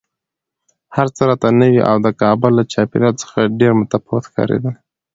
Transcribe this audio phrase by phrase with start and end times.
[0.95, 4.75] هر څه راته نوي او د کابل له چاپېریال څخه ډېر متفاوت ښکارېدل